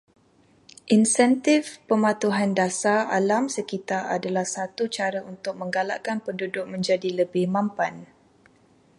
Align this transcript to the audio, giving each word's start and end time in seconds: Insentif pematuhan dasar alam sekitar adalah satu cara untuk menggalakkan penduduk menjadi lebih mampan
Insentif 0.97 1.67
pematuhan 1.89 2.51
dasar 2.59 2.99
alam 3.17 3.43
sekitar 3.55 4.03
adalah 4.15 4.45
satu 4.55 4.83
cara 4.97 5.19
untuk 5.31 5.53
menggalakkan 5.61 6.17
penduduk 6.25 6.65
menjadi 6.73 7.09
lebih 7.21 7.45
mampan 7.55 7.93